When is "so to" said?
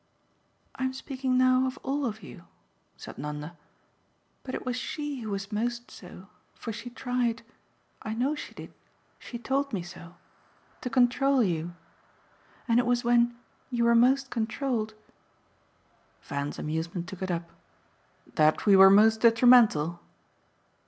9.83-10.89